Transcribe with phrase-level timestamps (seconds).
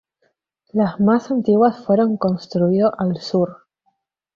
[0.73, 3.67] Las más antiguas fueron construido al sur.